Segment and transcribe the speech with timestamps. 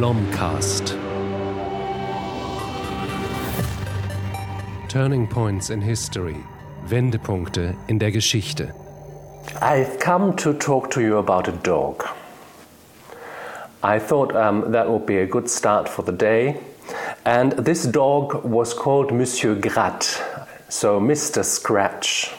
[0.00, 0.96] Blomcast.
[4.88, 6.36] Turning Points in History.
[6.86, 8.72] Wendepunkte in der Geschichte.
[9.60, 12.08] I've come to talk to you about a dog.
[13.82, 16.58] I thought um, that would be a good start for the day.
[17.26, 20.18] And this dog was called Monsieur Gratte,
[20.70, 21.44] so Mr.
[21.44, 22.32] Scratch.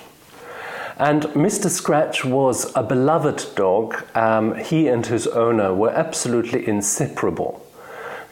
[1.02, 1.68] And Mr.
[1.68, 4.06] Scratch was a beloved dog.
[4.14, 7.66] Um, he and his owner were absolutely inseparable.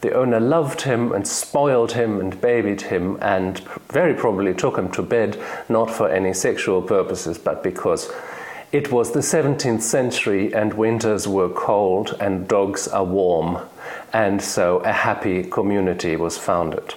[0.01, 3.57] The owner loved him and spoiled him and babied him and
[3.91, 8.11] very probably took him to bed, not for any sexual purposes, but because
[8.71, 13.67] it was the 17th century and winters were cold and dogs are warm,
[14.13, 16.93] and so a happy community was founded.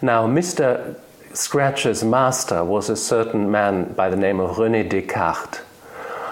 [0.00, 0.98] Now, Mr.
[1.38, 5.60] Scratch's master was a certain man by the name of René Descartes.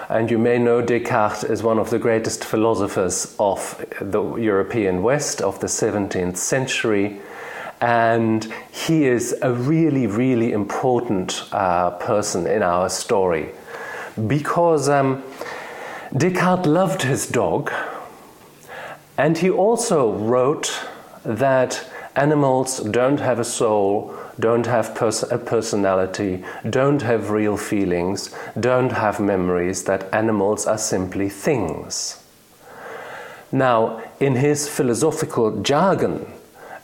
[0.09, 5.41] And you may know Descartes as one of the greatest philosophers of the European West
[5.41, 7.21] of the 17th century.
[7.79, 13.51] And he is a really, really important uh, person in our story
[14.27, 15.23] because um,
[16.17, 17.71] Descartes loved his dog,
[19.17, 20.85] and he also wrote
[21.23, 28.33] that animals don't have a soul, don't have pers- a personality, don't have real feelings,
[28.59, 32.23] don't have memories, that animals are simply things.
[33.51, 36.25] Now, in his philosophical jargon,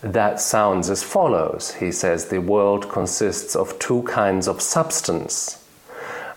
[0.01, 1.75] that sounds as follows.
[1.75, 5.63] He says the world consists of two kinds of substance.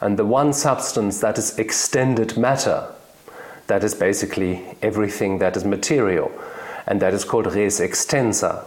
[0.01, 2.89] And the one substance that is extended matter,
[3.67, 6.31] that is basically everything that is material,
[6.87, 8.65] and that is called res extensa.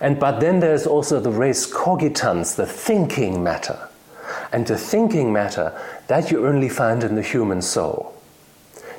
[0.00, 3.88] And but then there's also the res cogitans, the thinking matter.
[4.52, 8.14] And the thinking matter that you only find in the human soul.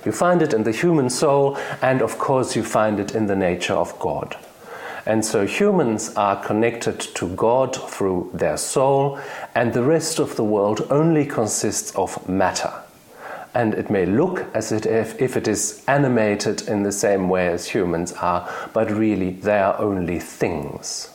[0.05, 3.35] You find it in the human soul, and of course, you find it in the
[3.35, 4.35] nature of God.
[5.05, 9.19] And so humans are connected to God through their soul,
[9.55, 12.71] and the rest of the world only consists of matter.
[13.53, 17.67] And it may look as if, if it is animated in the same way as
[17.67, 21.09] humans are, but really they are only things.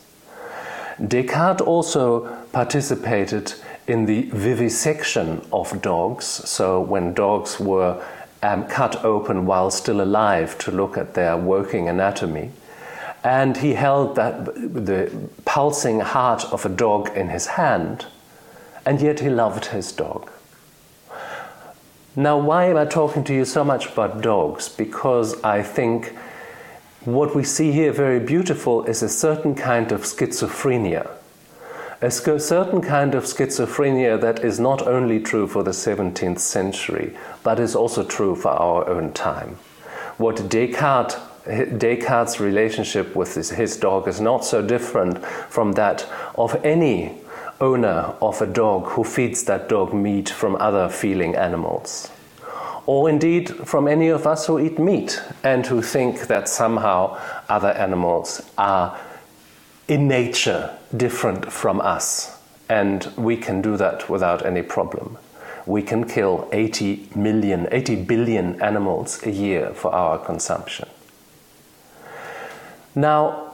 [1.02, 3.54] Descartes also participated
[3.86, 8.02] in the vivisection of dogs, so when dogs were
[8.42, 12.50] um, cut open while still alive to look at their working anatomy.
[13.24, 15.10] And he held that the
[15.44, 18.06] pulsing heart of a dog in his hand,
[18.84, 20.30] and yet he loved his dog.
[22.18, 24.70] Now, why am I talking to you so much about dogs?
[24.70, 26.16] Because I think
[27.04, 31.10] what we see here very beautiful is a certain kind of schizophrenia.
[32.00, 37.60] A certain kind of schizophrenia that is not only true for the 17th century, but
[37.60, 39.58] is also true for our own time.
[40.16, 41.16] What Descartes
[41.46, 46.04] Descartes' relationship with his, his, dog is not so different from that
[46.34, 47.14] of any
[47.60, 52.10] owner of a dog who feeds that dog meat from other feeling animals.
[52.86, 57.18] Or indeed from any of us who eat meat and who think that somehow
[57.48, 58.98] other animals are
[59.88, 62.38] in nature different from us.
[62.68, 65.18] And we can do that without any problem.
[65.66, 70.88] We can kill 80 million, 80 billion animals a year for our consumption.
[72.94, 73.45] Now,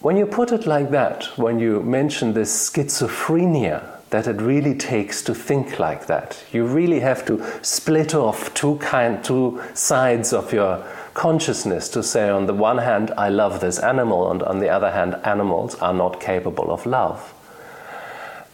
[0.00, 5.22] when you put it like that, when you mention this schizophrenia that it really takes
[5.22, 10.52] to think like that, you really have to split off two kind, two sides of
[10.52, 10.84] your
[11.14, 14.90] consciousness to say, on the one hand, I love this animal, and on the other
[14.90, 17.34] hand, animals are not capable of love.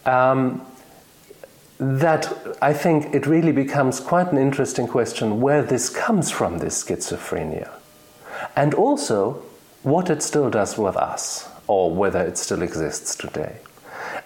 [0.05, 0.65] Um,
[1.79, 6.83] that I think it really becomes quite an interesting question where this comes from, this
[6.83, 7.69] schizophrenia.
[8.55, 9.43] And also,
[9.87, 13.55] what it still does with us, or whether it still exists today.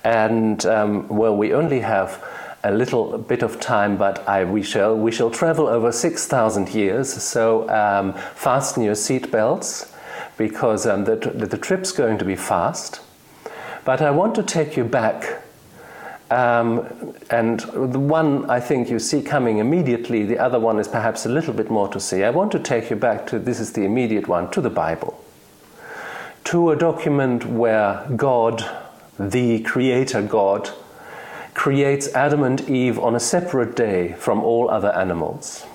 [0.04, 2.24] And um, well, we only have
[2.64, 6.70] a little bit of time, but I, we shall we shall travel over six thousand
[6.70, 7.14] years.
[7.14, 9.92] So um, fasten your seatbelts
[10.38, 13.02] because um, the, the trip's going to be fast.
[13.86, 15.44] But I want to take you back.
[16.32, 21.26] Um, and the one I think you see coming immediately, the other one is perhaps
[21.26, 22.24] a little bit more to see.
[22.24, 25.22] I want to take you back to this is the immediate one, to the Bible
[26.46, 28.64] to a document where God,
[29.20, 30.70] the Creator God,
[31.54, 35.66] creates Adam and Eve on a separate day from all other animals.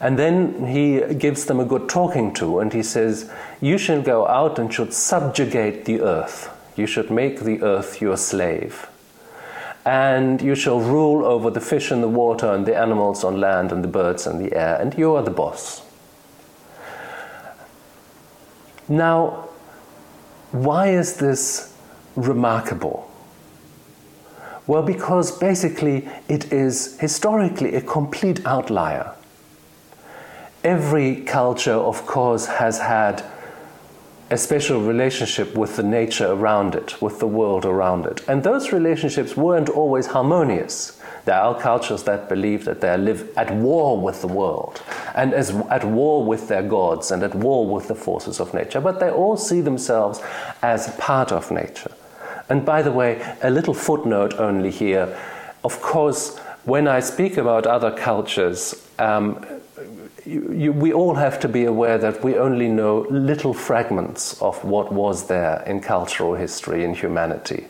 [0.00, 3.30] And then he gives them a good talking to, and he says,
[3.60, 6.50] You shall go out and should subjugate the earth.
[6.76, 8.88] You should make the earth your slave.
[9.86, 13.70] And you shall rule over the fish in the water, and the animals on land,
[13.70, 15.82] and the birds in the air, and you are the boss.
[18.88, 19.48] Now,
[20.54, 21.74] why is this
[22.14, 23.10] remarkable?
[24.68, 29.14] Well, because basically it is historically a complete outlier.
[30.62, 33.24] Every culture, of course, has had
[34.30, 38.26] a special relationship with the nature around it, with the world around it.
[38.26, 41.00] And those relationships weren't always harmonious.
[41.24, 44.82] There are cultures that believe that they live at war with the world
[45.14, 48.80] and as at war with their gods and at war with the forces of nature,
[48.80, 50.20] but they all see themselves
[50.62, 51.92] as part of nature.
[52.48, 55.18] And by the way, a little footnote only here.
[55.62, 59.46] Of course, when I speak about other cultures, um,
[60.26, 64.62] you, you, we all have to be aware that we only know little fragments of
[64.64, 67.66] what was there in cultural history in humanity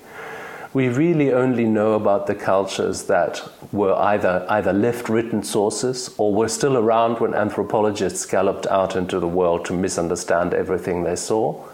[0.74, 3.40] we really only know about the cultures that
[3.70, 9.20] were either, either left written sources or were still around when anthropologists galloped out into
[9.20, 11.64] the world to misunderstand everything they saw.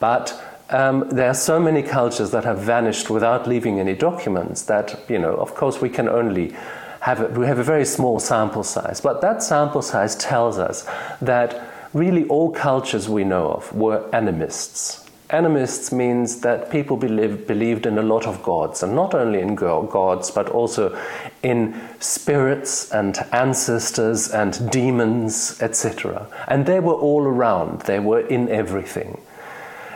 [0.00, 4.98] But um, there are so many cultures that have vanished without leaving any documents that,
[5.08, 6.56] you know, of course, we can only
[7.04, 9.00] have a, we have a very small sample size.
[9.00, 10.86] But that sample size tells us
[11.20, 11.50] that
[11.92, 17.96] really all cultures we know of were animists Animists means that people believe, believed in
[17.96, 20.96] a lot of gods, and not only in gods, but also
[21.42, 26.28] in spirits and ancestors and demons, etc.
[26.46, 29.18] And they were all around, they were in everything.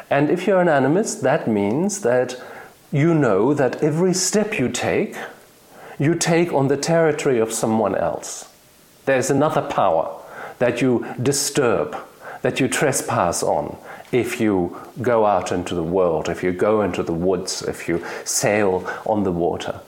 [0.09, 2.41] And if you're an animist, that means that
[2.91, 5.15] you know that every step you take,
[5.99, 8.49] you take on the territory of someone else.
[9.05, 10.21] There's another power
[10.59, 11.97] that you disturb,
[12.43, 13.77] that you trespass on
[14.13, 18.05] if you go out into the world, if you go into the woods, if you
[18.25, 19.81] sail on the water.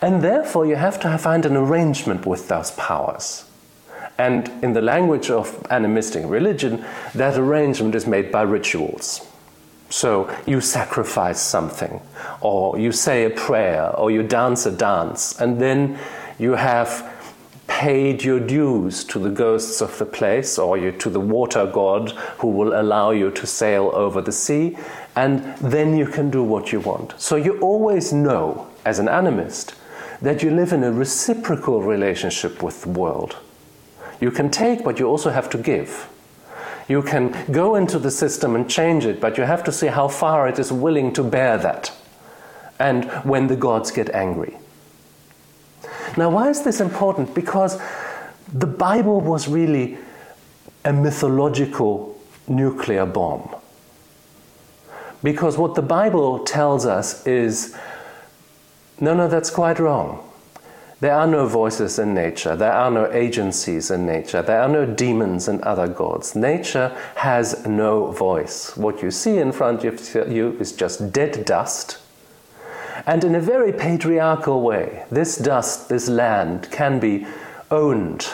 [0.00, 3.44] And therefore, you have to find an arrangement with those powers.
[4.18, 6.84] And in the language of animistic religion,
[7.14, 9.27] that arrangement is made by rituals.
[9.90, 12.00] So you sacrifice something,
[12.40, 15.98] or you say a prayer, or you dance a dance, and then
[16.38, 17.14] you have
[17.66, 22.10] paid your dues to the ghosts of the place or you, to the water god
[22.38, 24.76] who will allow you to sail over the sea,
[25.14, 27.14] and then you can do what you want.
[27.20, 29.74] So you always know, as an animist,
[30.20, 33.36] that you live in a reciprocal relationship with the world.
[34.20, 36.08] You can take, but you also have to give.
[36.88, 40.08] You can go into the system and change it, but you have to see how
[40.08, 41.92] far it is willing to bear that.
[42.78, 44.56] And when the gods get angry.
[46.16, 47.34] Now, why is this important?
[47.34, 47.80] Because
[48.52, 49.98] the Bible was really
[50.84, 53.54] a mythological nuclear bomb.
[55.22, 57.76] Because what the Bible tells us is
[59.00, 60.27] no, no, that's quite wrong.
[61.00, 62.56] There are no voices in nature.
[62.56, 64.42] There are no agencies in nature.
[64.42, 66.34] There are no demons and other gods.
[66.34, 68.76] Nature has no voice.
[68.76, 71.98] What you see in front of you is just dead dust
[73.06, 77.26] and in a very patriarchal way, this dust, this land, can be
[77.70, 78.28] owned,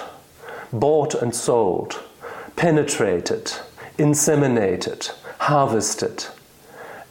[0.72, 2.02] bought and sold,
[2.56, 3.52] penetrated,
[3.99, 6.26] inseminated, harvested.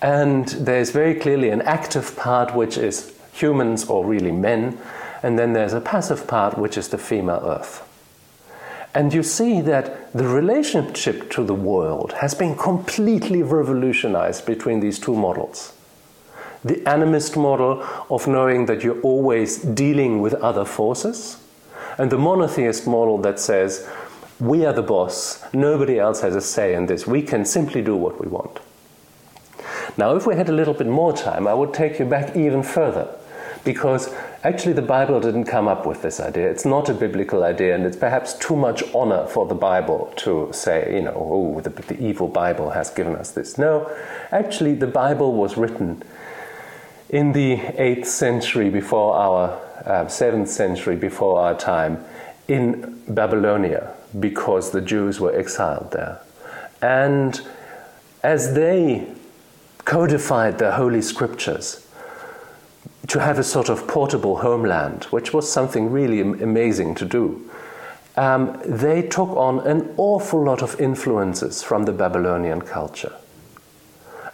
[0.01, 4.77] And there's very clearly an active part, which is humans or really men,
[5.23, 7.89] and then there's a passive part, which is the female earth.
[8.93, 14.99] And you see that the relationship to the world has been completely revolutionized between these
[14.99, 15.73] two models
[16.63, 21.37] the animist model of knowing that you're always dealing with other forces,
[21.97, 23.87] and the monotheist model that says,
[24.39, 27.95] we are the boss, nobody else has a say in this, we can simply do
[27.95, 28.59] what we want.
[29.97, 32.63] Now, if we had a little bit more time, I would take you back even
[32.63, 33.13] further,
[33.63, 34.13] because
[34.43, 36.49] actually the Bible didn't come up with this idea.
[36.49, 40.49] It's not a biblical idea, and it's perhaps too much honor for the Bible to
[40.51, 43.57] say, you know, oh, the, the evil Bible has given us this.
[43.57, 43.89] No,
[44.31, 46.03] actually, the Bible was written
[47.09, 49.49] in the 8th century before our,
[49.85, 52.03] uh, 7th century before our time,
[52.47, 56.19] in Babylonia, because the Jews were exiled there.
[56.81, 57.39] And
[58.21, 59.07] as they
[59.85, 61.82] codified their holy scriptures,
[63.07, 67.49] to have a sort of portable homeland, which was something really amazing to do,
[68.15, 73.13] um, they took on an awful lot of influences from the Babylonian culture.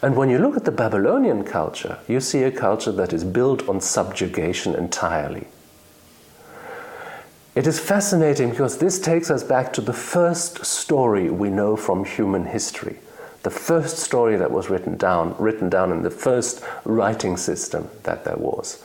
[0.02, 3.68] And when you look at the Babylonian culture, you see a culture that is built
[3.68, 5.48] on subjugation entirely.
[7.56, 12.06] It is fascinating because this takes us back to the first story we know from
[12.06, 13.00] human history.
[13.44, 18.26] The first story that was written down, written down in the first writing system that
[18.26, 18.84] there was.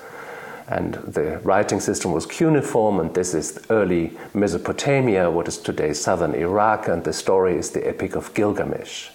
[0.69, 6.35] And the writing system was cuneiform, and this is early Mesopotamia, what is today southern
[6.35, 9.11] Iraq, and the story is the Epic of Gilgamesh.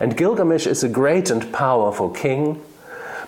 [0.00, 2.62] And Gilgamesh is a great and powerful king,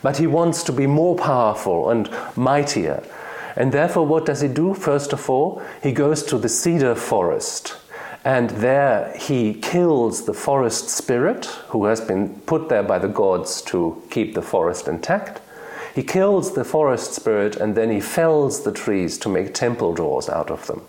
[0.03, 3.03] but he wants to be more powerful and mightier.
[3.57, 4.75] And therefore, what does he do?
[4.75, 7.77] First of all, he goes to the cedar forest.
[8.27, 13.63] And there he kills the forest spirit, who has been put there by the gods
[13.71, 15.41] to keep the forest intact.
[15.95, 20.29] He kills the forest spirit and then he fells the trees to make temple doors
[20.29, 20.83] out of them.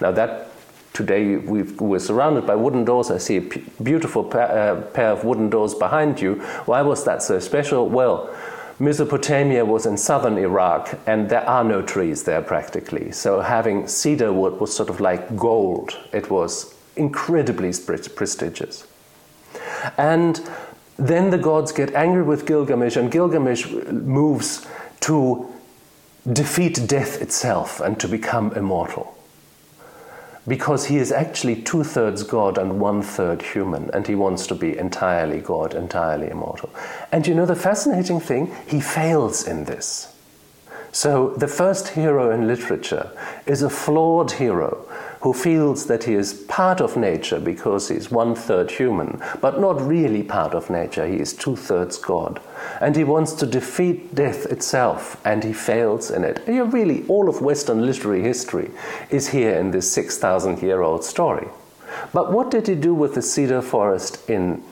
[0.00, 0.52] Now, that
[0.92, 3.10] today we are surrounded by wooden doors.
[3.10, 6.36] I see a beautiful uh, pair of wooden doors behind you.
[6.66, 7.88] Why was that so special?
[7.88, 8.32] Well,
[8.78, 13.10] Mesopotamia was in southern Iraq, and there are no trees there practically.
[13.10, 15.98] So having cedar wood was sort of like gold.
[16.12, 17.72] It was incredibly
[18.14, 18.86] prestigious.
[19.96, 20.40] And
[20.98, 24.66] then the gods get angry with Gilgamesh, and Gilgamesh uh, moves
[25.00, 25.52] to
[26.32, 29.16] defeat death itself and to become immortal
[30.48, 34.54] because he is actually two thirds God and one third human, and he wants to
[34.54, 36.70] be entirely God, entirely immortal.
[37.10, 38.54] And you know the fascinating thing?
[38.66, 40.14] He fails in this.
[40.92, 43.10] So the first hero in literature
[43.44, 44.86] is a flawed hero
[45.26, 49.80] who feels that he is part of nature because he's one third human, but not
[49.80, 51.04] really part of nature.
[51.04, 52.40] He is two thirds God.
[52.80, 56.46] And he wants to defeat death itself, and he fails in it.
[56.46, 58.70] And really, all of Western literary history
[59.10, 61.48] is here in this 6,000 year old story.
[62.12, 64.62] But what did he do with the cedar forest in,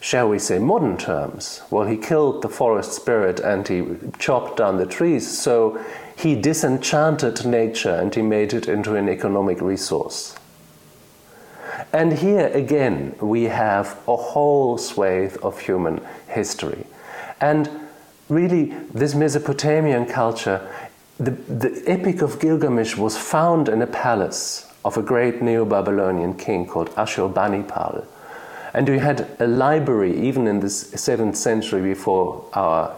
[0.00, 1.62] shall we say, modern terms?
[1.70, 3.84] Well, he killed the forest spirit and he
[4.18, 5.78] chopped down the trees, so
[6.20, 10.36] he disenchanted nature and he made it into an economic resource.
[11.92, 16.86] And here again, we have a whole swathe of human history.
[17.40, 17.70] And
[18.28, 20.68] really, this Mesopotamian culture,
[21.18, 26.34] the, the Epic of Gilgamesh was found in a palace of a great Neo Babylonian
[26.34, 28.04] king called Ashurbanipal.
[28.72, 32.94] And we had a library, even in the 7th century before our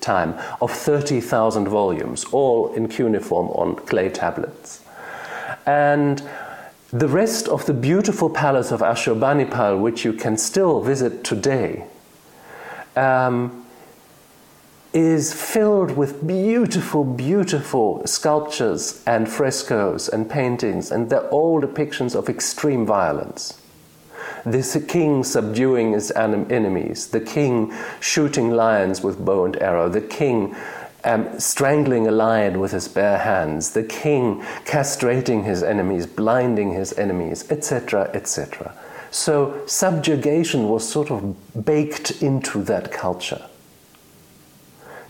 [0.00, 4.82] time, of 30,000 volumes, all in cuneiform on clay tablets.
[5.66, 6.22] And
[6.90, 11.86] the rest of the beautiful palace of Ashurbanipal, which you can still visit today,
[12.96, 13.64] um,
[14.92, 22.28] is filled with beautiful, beautiful sculptures and frescoes and paintings, and they're all depictions of
[22.28, 23.60] extreme violence.
[24.44, 30.54] The king subduing his enemies, the king shooting lions with bow and arrow, the king
[31.04, 36.92] um, strangling a lion with his bare hands, the king castrating his enemies, blinding his
[36.98, 38.74] enemies, etc., etc.
[39.10, 43.46] So subjugation was sort of baked into that culture.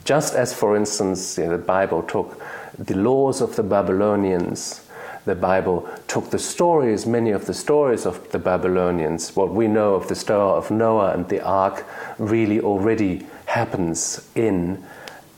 [0.04, 2.40] Just as, for instance, you know, the Bible took
[2.78, 4.83] the laws of the Babylonians,
[5.24, 9.94] the Bible took the stories, many of the stories of the Babylonians, what we know
[9.94, 11.86] of the story of Noah and the ark
[12.18, 14.84] really already happens in.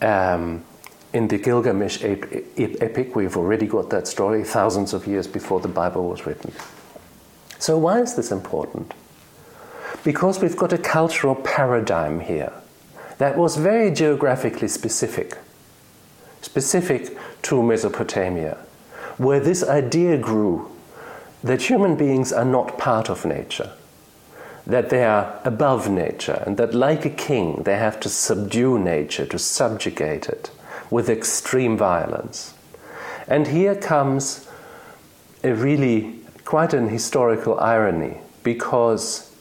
[0.02, 0.64] Um,
[1.12, 6.09] in the Gilgamesh epic, we've already got that story thousands of years before the Bible
[6.09, 6.52] was written.
[7.59, 8.93] So, why is this important?
[10.05, 12.52] Because we've got a cultural paradigm here
[13.16, 15.38] that was very geographically specific,
[16.43, 18.59] specific to Mesopotamia,
[19.18, 20.70] where this idea grew
[21.42, 23.70] that human beings are not part of nature,
[24.66, 29.26] that they are above nature, and that, like a king, they have to subdue nature,
[29.26, 30.50] to subjugate it
[30.90, 32.54] with extreme violence.
[33.28, 34.49] And here comes
[35.42, 39.35] a really quite an historical irony because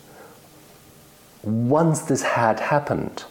[1.43, 3.23] once this had happened,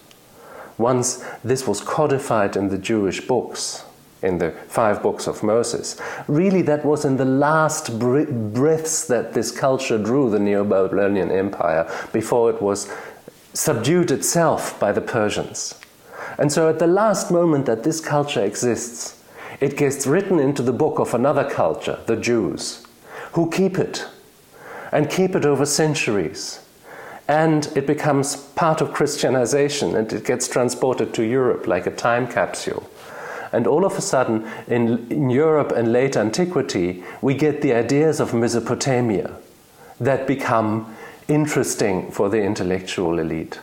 [0.78, 3.84] once this was codified in the Jewish books,
[4.24, 9.50] in the five books of Moses, really that was in the last breaths that this
[9.50, 12.92] culture drew, the Neo Babylonian Empire, before it was
[13.52, 15.74] subdued itself by the Persians.
[16.38, 19.22] And so, at the last moment that this culture exists,
[19.60, 22.84] it gets written into the book of another culture, the Jews,
[23.32, 24.06] who keep it
[24.90, 26.64] and keep it over centuries
[27.28, 32.26] and it becomes part of Christianization and it gets transported to Europe like a time
[32.26, 32.88] capsule.
[33.54, 38.18] And all of a sudden, in, in, Europe and late antiquity, we get the ideas
[38.18, 39.36] of Mesopotamia
[40.00, 40.92] that become
[41.28, 43.60] interesting for the intellectual elite.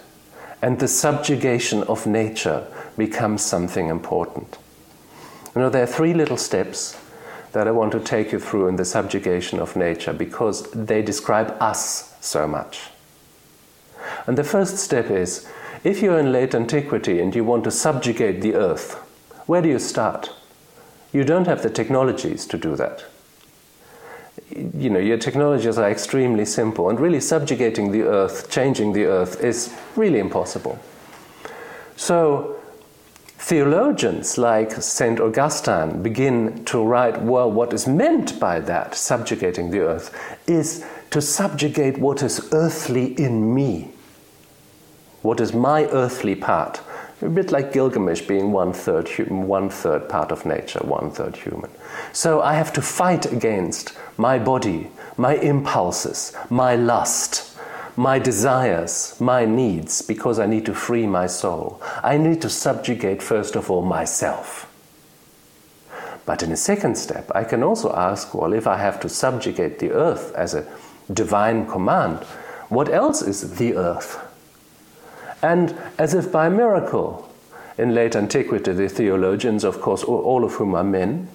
[0.61, 2.65] And the subjugation of nature
[2.97, 4.57] becomes something important.
[5.55, 6.97] You know, there are three little steps
[7.51, 11.57] that I want to take you through in the subjugation of nature because they describe
[11.59, 12.79] us so much.
[14.25, 15.49] And the first step is
[15.83, 18.97] if you're in late antiquity and you want to subjugate the earth,
[19.45, 20.31] where do you start?
[21.13, 23.03] You don't have the technologies to do that.
[24.55, 29.41] you know, your technologies are extremely simple, and really subjugating the earth, changing the earth,
[29.43, 30.79] is really impossible.
[31.95, 32.59] So,
[33.37, 35.19] theologians like St.
[35.19, 41.21] Augustine begin to write well, what is meant by that, subjugating the earth, is to
[41.21, 43.91] subjugate what is earthly in me.
[45.21, 46.81] What is my earthly part?
[47.23, 51.35] A bit like Gilgamesh being one third human, one third part of nature, one third
[51.35, 51.69] human.
[52.13, 57.55] So I have to fight against my body, my impulses, my lust,
[57.95, 61.79] my desires, my needs, because I need to free my soul.
[62.01, 64.67] I need to subjugate, first of all, myself.
[66.25, 69.77] But in a second step, I can also ask well, if I have to subjugate
[69.77, 70.67] the earth as a
[71.13, 72.19] divine command,
[72.69, 74.30] what else is the earth?
[75.41, 77.27] And as if by miracle,
[77.77, 81.27] in late antiquity, the theologians, of course, all of whom are men,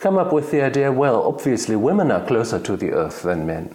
[0.00, 3.74] come up with the idea well, obviously, women are closer to the earth than men.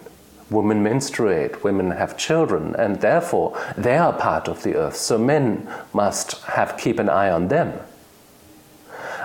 [0.50, 5.66] Women menstruate, women have children, and therefore they are part of the earth, so men
[5.92, 7.78] must have keep an eye on them.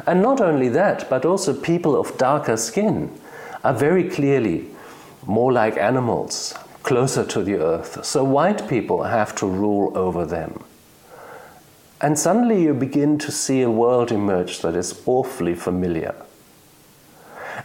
[0.08, 3.12] And not only that, but also people of darker skin
[3.64, 4.68] are very clearly
[5.26, 6.56] more like animals,
[6.90, 8.04] closer to the earth.
[8.04, 10.64] So white people have to rule over them.
[12.02, 16.16] And suddenly you begin to see a world emerge that is awfully familiar.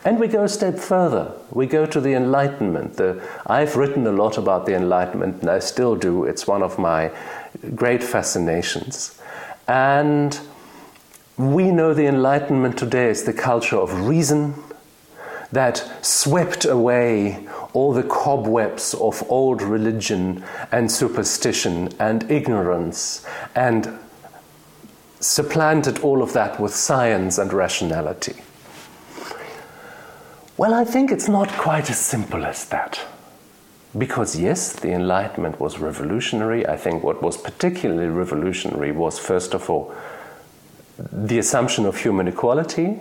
[0.04, 1.32] And we go a step further.
[1.50, 2.98] We go to the Enlightenment.
[2.98, 6.24] The, I've written a lot about the Enlightenment, and I still do.
[6.24, 7.10] It's one of my
[7.74, 9.18] great fascinations.
[9.66, 10.38] And
[11.38, 14.54] we know the Enlightenment today is the culture of reason
[15.50, 23.98] that swept away all the cobwebs of old religion and superstition and ignorance and
[25.20, 28.36] supplanted all of that with science and rationality.
[30.56, 33.00] Well, I think it's not quite as simple as that.
[33.96, 36.66] Because, yes, the Enlightenment was revolutionary.
[36.66, 39.94] I think what was particularly revolutionary was, first of all,
[40.96, 43.00] the assumption of human equality,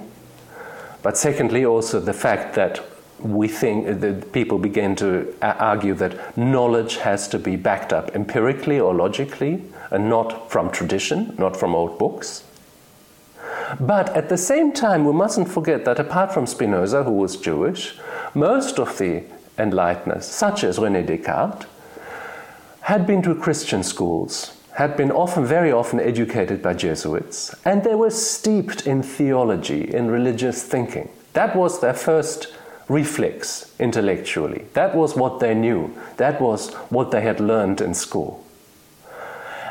[1.04, 2.84] but secondly, also the fact that
[3.24, 8.16] we think that people begin to uh, argue that knowledge has to be backed up
[8.16, 12.44] empirically or logically and not from tradition, not from old books.
[13.80, 17.98] But at the same time, we mustn't forget that apart from Spinoza, who was Jewish,
[18.34, 19.24] most of the
[19.58, 21.66] enlighteners, such as Rene Descartes,
[22.82, 27.96] had been to Christian schools, had been often, very often educated by Jesuits, and they
[27.96, 31.10] were steeped in theology, in religious thinking.
[31.34, 32.54] That was their first
[32.88, 34.66] reflex intellectually.
[34.74, 35.96] That was what they knew.
[36.18, 38.44] That was what they had learned in school.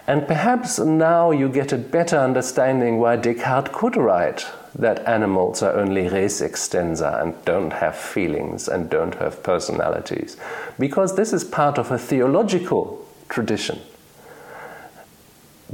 [0.07, 5.75] And perhaps now you get a better understanding why Descartes could write that animals are
[5.75, 10.37] only res extensa and don't have feelings and don't have personalities.
[10.79, 13.79] Because this is part of a theological tradition.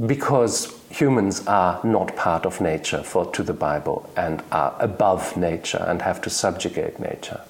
[0.05, 5.85] Because humans are not part of nature for to the Bible and are above nature
[5.87, 7.41] and have to subjugate nature.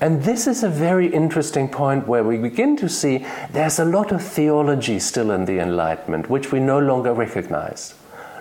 [0.00, 4.10] And this is a very interesting point where we begin to see there's a lot
[4.10, 7.94] of theology still in the Enlightenment which we no longer recognize.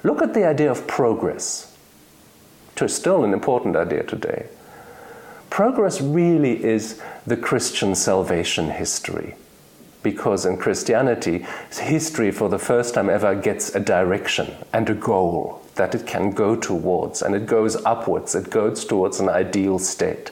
[0.04, 1.78] Look at the idea of progress,
[2.74, 4.48] which is still an important idea today.
[5.52, 9.36] Progress really is the Christian salvation history
[10.04, 15.62] because in Christianity, history for the first time ever gets a direction and a goal
[15.76, 20.32] that it can go towards, and it goes upwards, it goes towards an ideal state.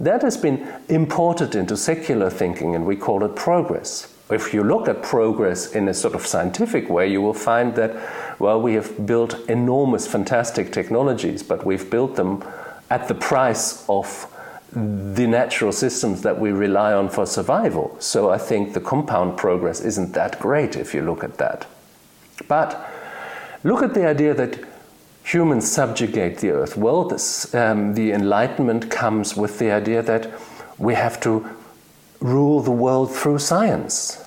[0.00, 4.12] That has been imported into secular thinking, and we call it progress.
[4.30, 7.94] If you look at progress in a sort of scientific way, you will find that,
[8.38, 12.42] well, we have built enormous, fantastic technologies, but we've built them
[12.90, 14.31] at the price of
[14.72, 17.94] the natural systems that we rely on for survival.
[17.98, 21.66] So I think the compound progress isn't that great if you look at that.
[22.48, 22.90] But
[23.64, 24.64] look at the idea that
[25.24, 26.76] humans subjugate the earth.
[26.76, 30.32] Well, this, um, the Enlightenment comes with the idea that
[30.78, 31.46] we have to
[32.20, 34.24] rule the world through science.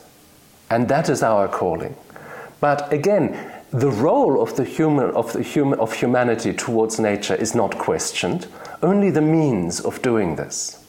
[0.70, 1.96] And that is our calling.
[2.62, 7.54] But again, the role of the human of the human of humanity towards nature is
[7.56, 8.48] not questioned
[8.86, 10.82] only the means of doing this.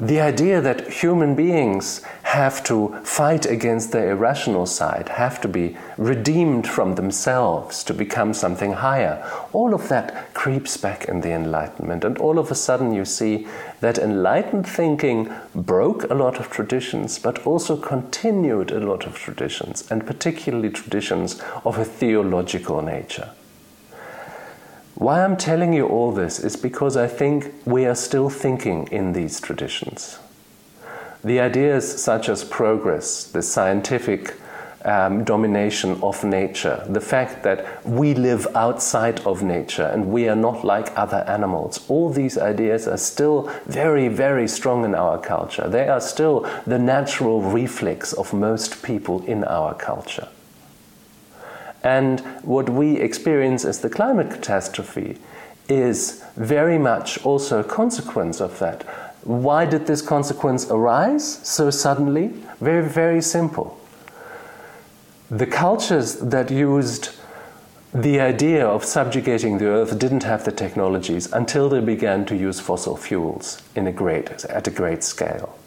[0.00, 5.76] The idea that human beings have to fight against their irrational side, have to be
[5.96, 12.02] redeemed from themselves to become something higher, all of that creeps back in the Enlightenment.
[12.02, 13.46] And all of a sudden, you see
[13.80, 19.88] that enlightened thinking broke a lot of traditions, but also continued a lot of traditions,
[19.88, 23.30] and particularly traditions of a theological nature.
[25.02, 29.14] Why I'm telling you all this is because I think we are still thinking in
[29.14, 30.20] these traditions.
[31.24, 34.36] The ideas such as progress, the scientific
[34.84, 40.36] um, domination of nature, the fact that we live outside of nature and we are
[40.36, 45.66] not like other animals, all these ideas are still very, very strong in our culture.
[45.68, 50.28] They are still the natural reflex of most people in our culture.
[51.82, 55.18] And what we experience as the climate catastrophe
[55.68, 58.82] is very much also a consequence of that.
[59.24, 62.28] Why did this consequence arise so suddenly?
[62.60, 63.78] Very, very simple
[65.32, 67.08] the cultures that used
[67.94, 72.60] the idea of subjugating the earth didn't have the technologies until they began to use
[72.60, 75.58] fossil fuels in a great, at a great scale.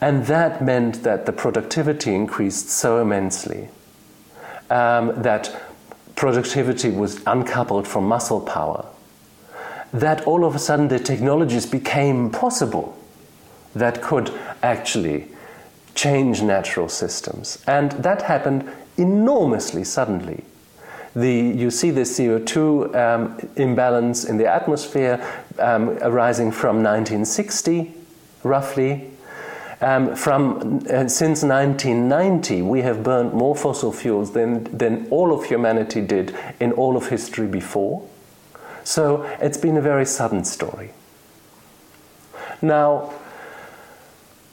[0.00, 3.68] And that meant that the productivity increased so immensely
[4.70, 5.62] um, that
[6.16, 8.84] productivity was uncoupled from muscle power,
[9.92, 12.96] that all of a sudden the technologies became possible
[13.74, 15.28] that could actually
[15.94, 17.62] change natural systems.
[17.66, 20.44] And that happened enormously suddenly.
[21.14, 25.24] The, you see the CO2 um, imbalance in the atmosphere
[25.58, 27.94] um, arising from 1960,
[28.44, 29.10] roughly.
[29.80, 35.46] Um, from uh, since 1990, we have burned more fossil fuels than, than all of
[35.46, 38.06] humanity did in all of history before.
[38.82, 40.90] So it's been a very sudden story.
[42.60, 43.12] Now,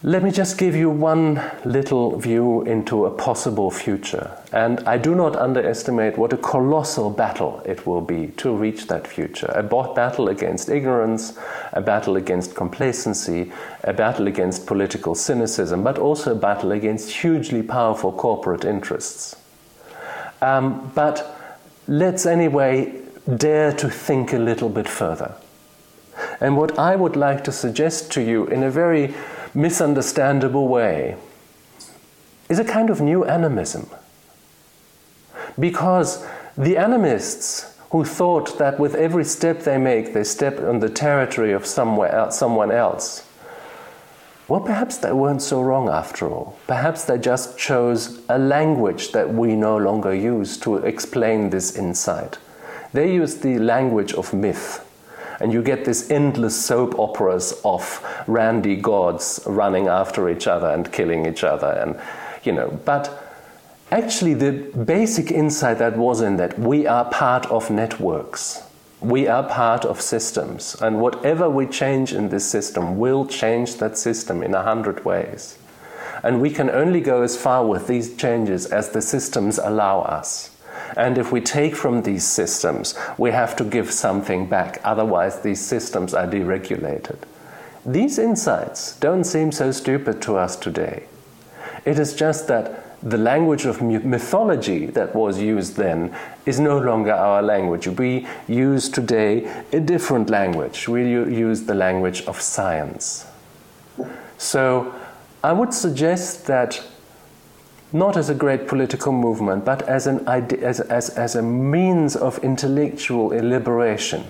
[0.06, 4.38] let me just give you one little view into a possible future.
[4.52, 9.08] And I do not underestimate what a colossal battle it will be to reach that
[9.08, 9.52] future.
[9.56, 11.36] A battle against ignorance,
[11.74, 13.52] a battle against complacency,
[13.84, 19.36] a battle against political cynicism, but also a battle against hugely powerful corporate interests.
[20.40, 21.36] Um, but
[21.88, 22.94] let's anyway
[23.38, 25.34] dare to think a little bit further.
[26.40, 29.16] And what I would like to suggest to you in a very
[29.56, 31.16] misunderstandable way
[32.50, 33.90] is a kind of new animism.
[35.58, 36.26] Because
[36.58, 41.54] the animists who thought that with every step they make, they step on the territory
[41.54, 43.26] of somewhere else, someone else,
[44.48, 46.56] well, perhaps they weren't so wrong after all.
[46.68, 52.38] Perhaps they just chose a language that we no longer use to explain this insight.
[52.94, 54.85] They used the language of myth
[55.40, 60.92] and you get this endless soap operas of randy gods running after each other and
[60.92, 62.00] killing each other and
[62.44, 62.80] you know.
[62.86, 63.26] But
[63.92, 68.64] actually the basic insight that was in that we are part of networks.
[69.02, 70.76] We are part of systems.
[70.82, 75.58] And whatever we change in this system will change that system in a hundred ways.
[76.24, 80.55] And we can only go as far with these changes as the systems allow us
[80.96, 85.60] and if we take from these systems, we have to give something back, otherwise, these
[85.60, 87.18] systems are deregulated.
[87.86, 91.04] These insights don't seem so stupid to us today.
[91.86, 96.16] It is just that the language of mythology that was used then
[96.48, 97.88] is no longer our language.
[97.88, 100.88] We use today a different language.
[100.88, 103.28] We use the language of science.
[104.40, 104.96] So
[105.44, 106.82] I would suggest that
[107.96, 112.18] not as a great political movement, but as, an idea, as, as, as a means
[112.18, 114.26] of intellectual liberation.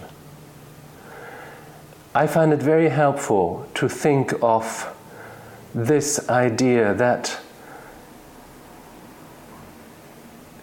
[2.14, 4.96] I find it very helpful to think of
[5.74, 7.40] this idea that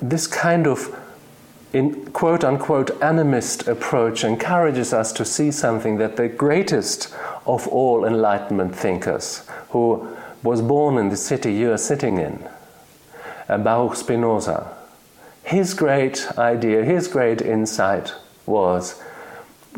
[0.01, 0.97] this kind of
[1.73, 7.13] in quote unquote animist approach encourages us to see something that the greatest
[7.47, 10.09] of all enlightenment thinkers who
[10.45, 12.49] was born in the city you are sitting in
[13.59, 14.77] Baruch Spinoza.
[15.45, 18.15] His great idea, his great insight
[18.47, 19.01] was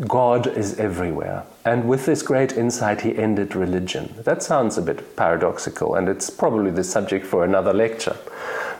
[0.00, 1.44] God is everywhere.
[1.64, 4.12] And with this great insight, he ended religion.
[4.24, 8.16] That sounds a bit paradoxical, and it's probably the subject for another lecture.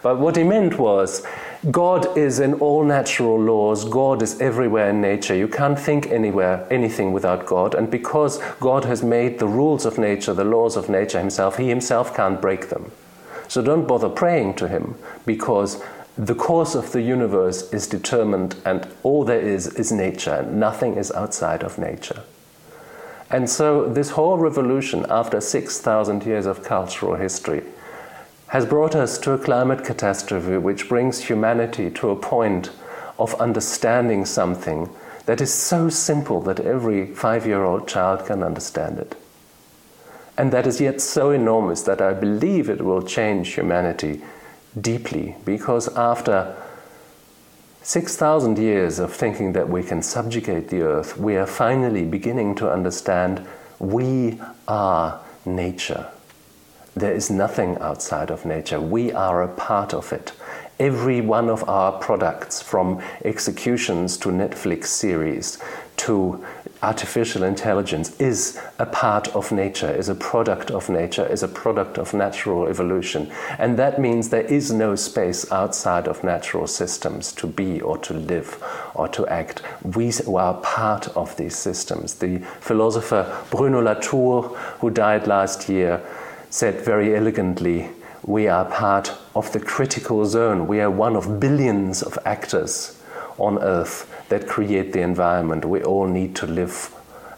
[0.03, 1.25] But what he meant was
[1.71, 5.35] God is in all natural laws, God is everywhere in nature.
[5.35, 9.97] You can't think anywhere anything without God, and because God has made the rules of
[9.97, 12.91] nature, the laws of nature himself, he himself can't break them.
[13.49, 15.83] So don't bother praying to him because
[16.17, 20.97] the course of the universe is determined and all there is is nature and nothing
[20.97, 22.23] is outside of nature.
[23.31, 27.65] And so this whole revolution after 6,000 years of cultural history
[28.49, 32.71] has brought us to a climate catastrophe which brings humanity to a point
[33.19, 34.89] of understanding something
[35.27, 39.17] that is so simple that every five year old child can understand it
[40.37, 44.23] and that is yet so enormous that I believe it will change humanity
[44.81, 46.57] deeply because after
[47.83, 52.71] 6,000 years of thinking that we can subjugate the earth, we are finally beginning to
[52.71, 53.47] understand
[53.79, 56.09] we are nature.
[56.97, 58.81] There is nothing outside of nature.
[58.81, 60.33] We are a part of it.
[60.81, 65.59] Every one of our products, from executions to Netflix series
[65.99, 66.45] to
[66.83, 71.97] artificial intelligence, is a part of nature, is a product of nature, is a product
[71.97, 73.31] of natural evolution.
[73.57, 78.13] And that means there is no space outside of natural systems to be or to
[78.13, 78.61] live
[78.97, 79.63] or to act.
[79.85, 82.15] We are part of these systems.
[82.15, 84.43] The philosopher Bruno Latour,
[84.81, 86.05] who died last year,
[86.51, 87.91] said very elegantly,
[88.27, 90.67] we are part of the critical zone.
[90.67, 93.01] We are one of billions of actors
[93.39, 96.95] on Earth that create the environment we all need to live.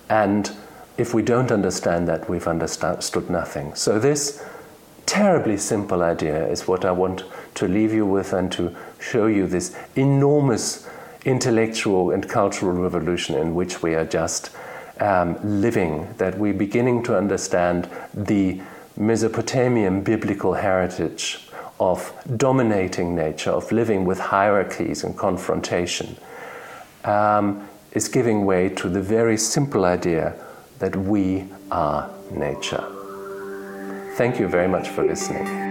[0.09, 0.51] And
[0.99, 3.75] if we don't understand that, we've understood nothing.
[3.75, 4.45] So, this
[5.05, 9.47] terribly simple idea is what I want to leave you with and to show you
[9.47, 10.89] this enormous
[11.25, 14.51] intellectual and cultural revolution in which we are just
[15.01, 18.61] um, living, that we're beginning to understand the
[18.97, 21.46] Mesopotamian biblical heritage
[21.79, 26.17] of dominating nature, of living with hierarchies and confrontation,
[27.05, 30.35] um, is giving way to the very simple idea
[30.79, 32.85] that we are nature.
[34.17, 35.66] Thank you very much for listening.